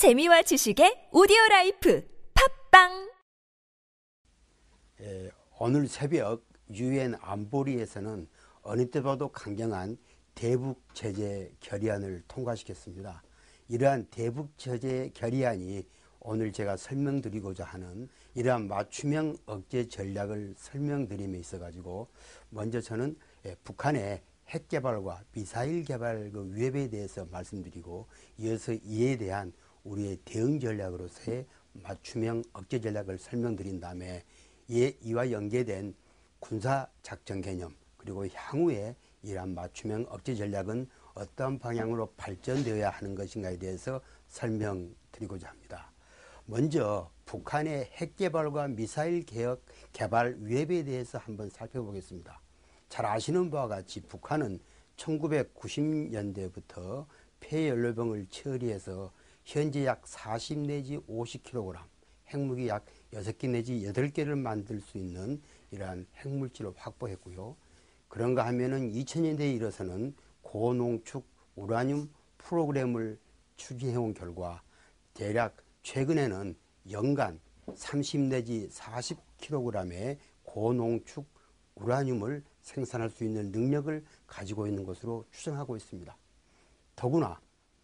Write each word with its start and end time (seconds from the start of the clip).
재미와 0.00 0.40
지식의 0.40 1.10
오디오 1.12 1.36
라이프 1.50 2.02
팟빵 2.70 3.10
에, 4.98 5.30
오늘 5.58 5.86
새벽 5.88 6.42
유엔 6.72 7.14
안보리에서는 7.20 8.26
어느 8.62 8.90
때보다도 8.90 9.28
강경한 9.28 9.98
대북 10.34 10.82
제재 10.94 11.52
결의안을 11.60 12.22
통과시켰습니다. 12.28 13.22
이러한 13.68 14.06
대북 14.10 14.56
제재 14.56 15.10
결의안이 15.12 15.86
오늘 16.20 16.50
제가 16.50 16.78
설명드리고자 16.78 17.64
하는 17.64 18.08
이러한 18.34 18.68
맞춤형 18.68 19.36
억제 19.44 19.86
전략을 19.86 20.54
설명드림에 20.56 21.38
있어 21.40 21.58
가지고 21.58 22.08
먼저 22.48 22.80
저는 22.80 23.18
예, 23.44 23.54
북한의 23.64 24.22
핵 24.48 24.68
개발과 24.68 25.24
미사일 25.32 25.84
개발 25.84 26.30
그 26.32 26.50
위협에 26.54 26.88
대해서 26.88 27.26
말씀드리고 27.26 28.06
이어서 28.38 28.72
이에 28.82 29.18
대한 29.18 29.52
우리의 29.90 30.16
대응 30.24 30.58
전략으로서의 30.60 31.44
맞춤형 31.72 32.44
억제 32.52 32.80
전략을 32.80 33.18
설명드린 33.18 33.80
다음에 33.80 34.22
이에 34.68 34.96
이와 35.02 35.32
연계된 35.32 35.94
군사 36.38 36.86
작전 37.02 37.40
개념 37.40 37.74
그리고 37.96 38.24
향후에 38.28 38.94
이러한 39.22 39.54
맞춤형 39.54 40.06
억제 40.08 40.36
전략은 40.36 40.88
어떤 41.14 41.58
방향으로 41.58 42.12
발전되어야 42.16 42.90
하는 42.90 43.16
것인가에 43.16 43.58
대해서 43.58 44.00
설명드리고자 44.28 45.48
합니다. 45.48 45.90
먼저 46.46 47.10
북한의 47.24 47.90
핵 47.92 48.14
개발과 48.16 48.68
미사일 48.68 49.26
개혁 49.26 49.64
개발 49.92 50.36
위협에 50.40 50.84
대해서 50.84 51.18
한번 51.18 51.50
살펴보겠습니다. 51.50 52.40
잘 52.88 53.06
아시는 53.06 53.50
바와 53.50 53.66
같이 53.68 54.00
북한은 54.00 54.60
1990년대부터 54.96 57.06
폐연료병을 57.40 58.26
처리해서 58.30 59.12
현재 59.44 59.84
약 59.84 60.06
40 60.06 60.60
내지 60.60 60.98
50kg 60.98 61.78
핵무기 62.28 62.68
약 62.68 62.86
6개 63.12 63.50
내지 63.50 63.82
8개를 63.82 64.38
만들 64.38 64.80
수 64.80 64.98
있는 64.98 65.40
이러한 65.70 66.06
핵물질을 66.16 66.72
확보했고요. 66.76 67.56
그런가 68.08 68.46
하면은 68.46 68.92
2000년대에 68.92 69.54
이르서는 69.54 70.14
고농축 70.42 71.26
우라늄 71.56 72.10
프로그램을 72.38 73.18
추진해온 73.56 74.14
결과 74.14 74.62
대략 75.14 75.56
최근에는 75.82 76.56
연간 76.90 77.40
30 77.74 78.22
내지 78.22 78.68
40kg의 78.68 80.18
고농축 80.42 81.26
우라늄을 81.76 82.42
생산할 82.62 83.10
수 83.10 83.24
있는 83.24 83.50
능력을 83.52 84.04
가지고 84.26 84.66
있는 84.66 84.84
것으로 84.84 85.24
추정하고 85.30 85.76
있습니다. 85.76 86.16
더구나 86.96 87.40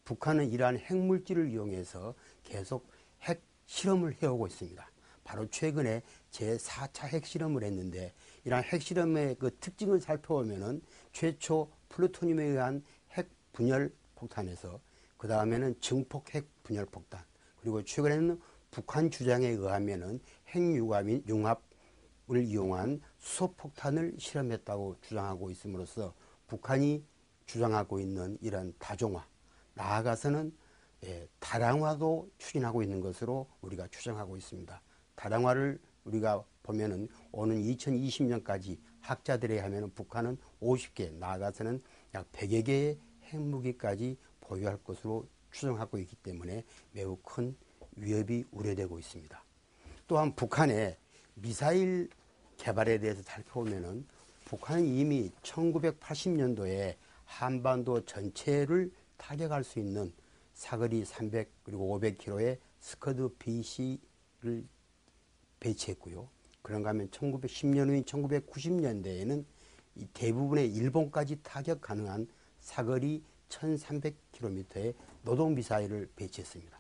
북한은 0.07 0.51
이러한 0.53 0.79
핵물질을 0.79 1.51
이용해서 1.51 2.15
계속 2.45 2.89
핵 3.23 3.43
실험을 3.67 4.17
해오고 4.23 4.47
있습니다. 4.47 4.91
바로 5.25 5.47
최근에 5.51 6.03
제4차 6.31 7.09
핵실험을 7.09 7.65
했는데 7.65 8.15
이러한 8.45 8.65
핵실험의 8.65 9.35
그 9.41 9.55
특징을 9.59 10.01
살펴보면은 10.01 10.81
최초 11.13 11.69
플루토늄에 11.89 12.45
의한 12.45 12.85
핵 13.11 13.29
분열 13.53 13.93
폭탄에서 14.15 14.81
그 15.17 15.27
다음에는 15.27 15.81
증폭 15.81 16.33
핵 16.35 16.47
분열 16.63 16.87
폭탄 16.87 17.21
그리고 17.61 17.83
최근에는 17.83 18.41
북한 18.71 19.11
주장에 19.11 19.49
의하면은 19.49 20.21
핵융합 20.49 21.67
을 22.29 22.43
이용한 22.43 23.01
수소폭탄을 23.19 24.17
실험했다고 24.19 24.97
주장하고 25.01 25.49
있음으로써 25.53 26.13
북한이 26.49 27.05
주장하고 27.47 28.01
있는 28.01 28.37
이런 28.41 28.75
다종화 28.81 29.25
나아가서는 29.77 30.53
예, 31.05 31.29
다량화도 31.39 32.31
추진하고 32.39 32.83
있는 32.83 33.01
것으로 33.01 33.47
우리가 33.61 33.87
추정하고 33.89 34.37
있습니다. 34.37 34.83
다량화를 35.15 35.79
우리가 36.05 36.43
보면은 36.63 37.09
오는 37.31 37.63
2020년까지 37.63 38.79
학자들에 39.01 39.61
하면은 39.61 39.93
북한은 39.95 40.39
50개 40.61 41.13
나아가서는 41.13 41.83
약 42.15 42.31
100여 42.33 42.65
개의 42.65 42.99
핵무기까지 43.25 44.17
보유할 44.41 44.79
것으로 44.83 45.29
추정하고 45.51 45.99
있기 45.99 46.17
때문에 46.17 46.65
매우 46.93 47.17
큰 47.23 47.57
위협이 47.97 48.45
우려되고 48.51 48.99
있습니다. 48.99 49.45
또한 50.07 50.35
북한의 50.35 50.97
미사일 51.35 52.09
개발에 52.57 52.99
대해서 52.99 53.23
살펴보면은 53.23 54.07
북한은 54.47 54.87
이미 54.87 55.31
1980년도에 55.43 56.97
한반도 57.25 58.05
전체를 58.05 58.91
타격할 59.17 59.65
수 59.65 59.79
있는 59.79 60.13
사거리 60.55 61.05
300 61.05 61.51
그리고 61.65 61.99
500km의 61.99 62.59
스커드 62.81 63.29
BC를 63.39 64.67
배치했고요. 65.61 66.29
그런가 66.63 66.91
하면 66.91 67.09
1910년 67.11 67.89
후인 67.89 68.05
1990년대에는 68.05 69.45
이 69.97 70.07
대부분의 70.13 70.73
일본까지 70.75 71.41
타격 71.43 71.81
가능한 71.81 72.27
사거리 72.61 73.23
1300km의 73.49 74.95
노동 75.23 75.55
미사일을 75.55 76.11
배치했습니다. 76.17 76.79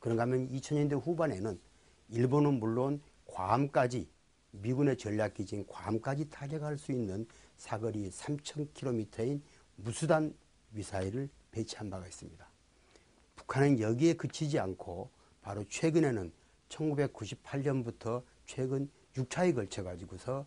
그런가 0.00 0.22
하면 0.22 0.48
2000년대 0.50 1.00
후반에는 1.00 1.58
일본은 2.10 2.54
물론 2.54 3.00
괌까지 3.26 4.08
미군의 4.50 4.96
전략기지인 4.96 5.66
괌까지 5.66 6.30
타격할 6.30 6.78
수 6.78 6.92
있는 6.92 7.26
사거리 7.56 8.10
3,000km인 8.10 9.40
무수단 9.76 10.34
미사일을 10.70 11.28
배치한 11.50 11.90
바가 11.90 12.06
있습니다. 12.06 12.48
북한은 13.36 13.80
여기에 13.80 14.14
그치지 14.14 14.58
않고 14.58 15.10
바로 15.42 15.64
최근에는 15.68 16.32
1998년부터 16.68 18.22
최근 18.46 18.90
6차에 19.14 19.54
걸쳐 19.54 19.82
가지고서 19.82 20.46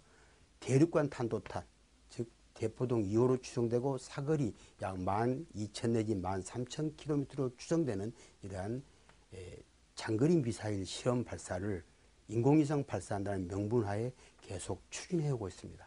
대륙간 0.60 1.10
탄도탄 1.10 1.66
즉 2.10 2.30
대포동 2.54 3.04
2호로 3.04 3.42
추정되고 3.42 3.98
사거리 3.98 4.54
약 4.82 4.98
12,000 5.00 5.94
내지 5.94 6.16
13,000km로 6.16 7.58
추정되는 7.58 8.14
이러한 8.44 8.84
장거리 9.96 10.36
미사일 10.38 10.86
시험 10.86 11.24
발사를 11.24 11.84
인공위성 12.28 12.86
발사한다는 12.86 13.48
명분하에 13.48 14.12
계속 14.42 14.82
추진해 14.90 15.32
오고 15.32 15.48
있습니다. 15.48 15.86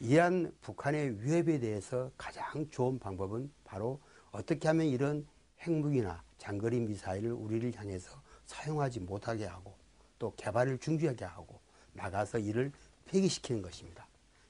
이러한 0.00 0.52
북한의 0.60 1.22
위협에 1.22 1.58
대해서 1.58 2.10
가장 2.16 2.68
좋은 2.70 2.98
방법은 2.98 3.50
바로 3.64 4.00
어떻게 4.32 4.68
하면 4.68 4.86
이런 4.86 5.26
핵무기나 5.60 6.22
장거리 6.38 6.80
미사일을 6.80 7.32
우리를 7.32 7.74
향해서 7.74 8.20
사용하지 8.46 9.00
못하게 9.00 9.46
하고 9.46 9.74
또 10.18 10.34
개발을 10.36 10.78
중지하게 10.78 11.24
하고 11.24 11.60
나가서 11.92 12.38
이를 12.38 12.72
폐기시키는 13.06 13.62
것입니다. 13.62 14.06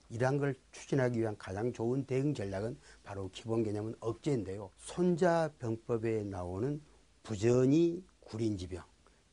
이러한 0.08 0.38
걸 0.38 0.54
추진하기 0.72 1.18
위한 1.18 1.36
가장 1.36 1.72
좋은 1.72 2.04
대응 2.06 2.32
전략은 2.32 2.78
바로 3.02 3.28
기본 3.32 3.62
개념은 3.64 3.96
억제인데요. 4.00 4.70
손자병법에 4.78 6.24
나오는 6.24 6.80
부전이 7.22 8.04
구린지병, 8.20 8.84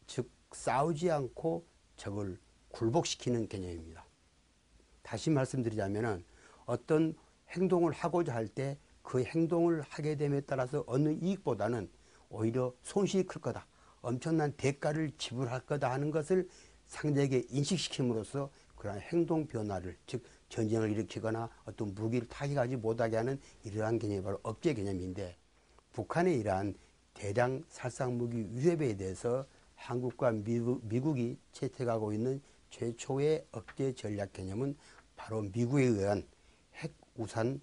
즉 0.07 0.29
싸우지 0.51 1.11
않고 1.11 1.65
적을 1.95 2.39
굴복시키는 2.69 3.47
개념입니다. 3.47 4.03
다시 5.03 5.29
말씀드리자면 5.29 6.23
어떤 6.65 7.15
행동을 7.49 7.91
하고자 7.91 8.33
할 8.33 8.47
때 8.47 8.77
그 9.03 9.23
행동을 9.23 9.81
하게 9.81 10.15
됨에 10.15 10.41
따라서 10.41 10.83
얻는 10.87 11.21
이익보다는 11.21 11.89
오히려 12.29 12.73
손실이 12.81 13.25
클 13.25 13.41
거다. 13.41 13.67
엄청난 14.01 14.51
대가를 14.53 15.11
지불할 15.17 15.61
거다 15.65 15.91
하는 15.91 16.09
것을 16.09 16.49
상대에게 16.87 17.45
인식시킴으로써 17.49 18.49
그러한 18.75 18.99
행동 19.01 19.45
변화를 19.45 19.95
즉 20.07 20.23
전쟁을 20.49 20.91
일으키거나 20.91 21.49
어떤 21.65 21.93
무기를 21.93 22.27
타격하지 22.27 22.77
못하게 22.77 23.17
하는 23.17 23.39
이러한 23.63 23.99
개념이 23.99 24.23
바로 24.23 24.39
억제 24.43 24.73
개념인데 24.73 25.37
북한의 25.93 26.39
이러한 26.39 26.75
대량 27.13 27.63
살상 27.69 28.17
무기 28.17 28.47
위협에 28.51 28.97
대해서 28.97 29.45
한국과 29.75 30.31
미국, 30.31 30.85
미국이 30.85 31.37
채택하고 31.51 32.13
있는 32.13 32.41
최초의 32.71 33.45
억제 33.51 33.93
전략 33.93 34.33
개념은 34.33 34.75
바로 35.15 35.43
미국에 35.43 35.83
의한 35.83 36.27
핵 36.75 36.93
우산 37.15 37.61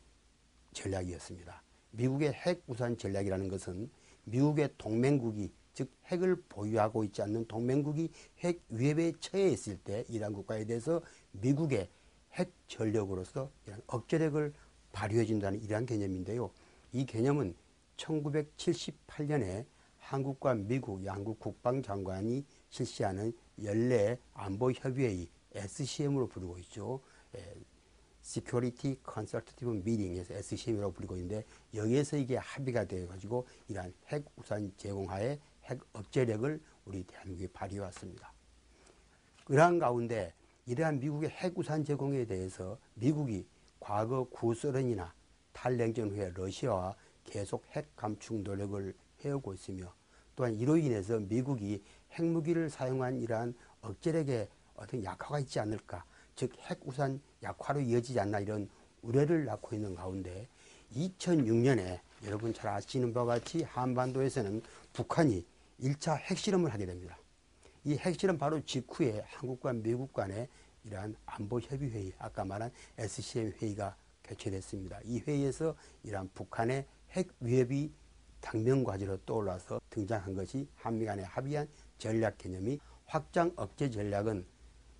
전략이었습니다. 0.72 1.62
미국의 1.93 2.32
핵 2.32 2.62
우산 2.67 2.96
전략이라는 2.96 3.49
것은 3.49 3.90
미국의 4.25 4.70
동맹국이 4.78 5.52
즉 5.72 5.90
핵을 6.06 6.43
보유하고 6.49 7.05
있지 7.05 7.22
않는 7.22 7.46
동맹국이 7.46 8.11
핵 8.38 8.61
위협에 8.69 9.12
처해 9.20 9.50
있을 9.50 9.78
때 9.78 10.05
이러한 10.08 10.32
국가에 10.32 10.64
대해서 10.64 11.00
미국의 11.32 11.88
핵 12.32 12.52
전력으로서 12.69 13.50
이런 13.67 13.81
억제력을 13.87 14.52
발휘해 14.93 15.25
준다는 15.25 15.62
이러한 15.62 15.87
개념인데요. 15.87 16.50
이 16.93 17.06
개념은 17.06 17.55
1978년에 17.96 19.64
한국과 19.99 20.55
미국 20.55 21.05
양국 21.05 21.38
국방장관이 21.38 22.44
실시하는 22.69 23.32
연례 23.62 24.19
안보 24.32 24.73
협의회 24.73 25.26
SCM으로 25.55 26.28
부르고 26.28 26.58
있죠. 26.58 27.00
에, 28.31 28.41
Security 28.41 28.97
Consultative 29.05 29.77
Meeting에서 29.79 30.35
SCM이라고 30.35 30.93
부르고 30.93 31.17
있는데 31.17 31.44
여기에서 31.75 32.17
이게 32.17 32.37
합의가 32.37 32.85
되어 32.85 33.09
가지고 33.09 33.47
이러한 33.69 33.93
핵 34.06 34.25
우산 34.37 34.73
제공하에 34.77 35.38
핵 35.65 35.81
억제력을 35.93 36.61
우리 36.85 37.03
대한민국이 37.03 37.49
발휘해 37.49 37.81
왔습니다. 37.81 38.32
그러한 39.44 39.79
가운데 39.79 40.32
이러한 40.67 41.00
미국의 41.00 41.31
핵 41.31 41.59
우산 41.59 41.85
제공에 41.85 42.25
대해서 42.25 42.79
미국이 42.94 43.47
과거 43.81 44.25
구소련이나 44.25 45.12
탈냉전 45.53 46.11
후에 46.11 46.31
러시아와 46.35 46.94
계속 47.25 47.65
핵 47.73 47.94
감축 47.97 48.43
노력을 48.43 48.94
해오고 49.25 49.55
있으며 49.55 49.93
또한 50.37 50.55
이로 50.55 50.76
인해서 50.76 51.19
미국이 51.19 51.83
핵무기를 52.12 52.71
사용한 52.71 53.21
이러한 53.21 53.55
억제력에 53.83 54.49
어떤 54.75 55.05
약화가 55.05 55.41
있지 55.41 55.61
않을까 55.61 56.05
즉 56.40 56.50
핵우산 56.60 57.20
약화로 57.42 57.82
이어지지 57.82 58.19
않나 58.19 58.40
이런 58.40 58.66
우려를 59.02 59.44
낳고 59.44 59.76
있는 59.76 59.94
가운데 59.94 60.48
2006년에 60.96 62.00
여러분 62.25 62.54
잘 62.54 62.69
아시는 62.69 63.12
바와 63.12 63.26
같이 63.26 63.62
한반도에서는 63.62 64.62
북한이 64.94 65.44
1차 65.82 66.16
핵실험을 66.16 66.72
하게 66.72 66.87
됩니다. 66.87 67.19
이 67.84 67.94
핵실험 67.94 68.38
바로 68.38 68.64
직후에 68.64 69.22
한국과 69.26 69.75
미국 69.75 70.14
간의 70.14 70.48
이러한 70.84 71.14
안보협의회의, 71.26 72.14
아까 72.19 72.46
말한 72.46 72.70
SCM 72.96 73.52
회의가 73.60 73.94
개최됐습니다. 74.22 74.98
이 75.04 75.20
회의에서 75.20 75.76
이러한 76.04 76.31
북한의 76.32 76.87
핵 77.10 77.28
위협이 77.40 77.92
당면 78.40 78.82
과제로 78.82 79.19
떠올라서 79.26 79.78
등장한 79.90 80.34
것이 80.34 80.66
한미 80.76 81.04
간에 81.04 81.22
합의한 81.22 81.69
전략 81.98 82.38
개념이 82.38 82.81
확장 83.04 83.52
억제 83.56 83.90
전략은 83.90 84.46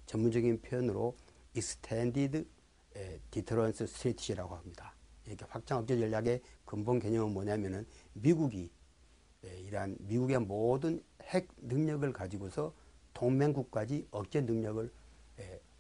전문적인 0.05 0.61
표현으로 0.61 1.15
Extended 1.55 2.47
Deterrence 3.31 3.85
Strategy라고 3.85 4.55
합니다. 4.57 4.95
이렇게 5.27 5.45
확장 5.49 5.79
억제 5.79 5.99
전략의 5.99 6.43
근본 6.65 6.99
개념은 6.99 7.33
뭐냐면은 7.33 7.87
미국이 8.15 8.71
이러한 9.43 9.97
미국의 10.01 10.41
모든 10.41 11.03
핵 11.23 11.49
능력을 11.59 12.13
가지고서 12.13 12.75
동맹국까지 13.15 14.09
억제 14.11 14.41
능력을 14.41 14.93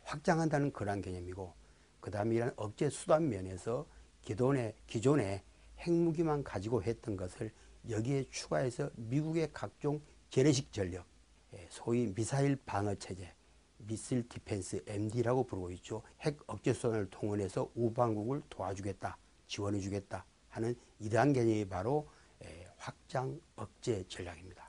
확장한다는 0.03 0.73
그러한 0.73 1.03
개념이고 1.03 1.53
그 2.01 2.11
다음에 2.11 2.37
이런 2.37 2.53
억제 2.57 2.89
수단 2.91 3.29
면에서 3.29 3.87
기존의, 4.23 4.75
기존의 4.87 5.43
핵무기만 5.79 6.45
가지고 6.45 6.83
했던 6.83 7.17
것을 7.17 7.53
여기에 7.89 8.27
추가해서 8.31 8.91
미국의 8.97 9.51
각종 9.53 10.01
재래식 10.31 10.73
전력, 10.73 11.07
소위 11.69 12.13
미사일 12.15 12.57
방어 12.65 12.95
체제, 12.97 13.33
미sil 13.87 14.29
디펜스 14.29 14.85
MD라고 14.87 15.45
부르고 15.45 15.71
있죠. 15.73 16.03
핵 16.21 16.39
억제 16.47 16.73
수단을 16.73 17.09
동원해서 17.11 17.71
우방국을 17.75 18.43
도와주겠다, 18.49 19.17
지원해주겠다 19.47 20.25
하는 20.49 20.75
이러한 20.99 21.33
개념이 21.33 21.69
바로 21.69 22.09
확장 22.77 23.41
억제 23.57 24.05
전략입니다. 24.09 24.60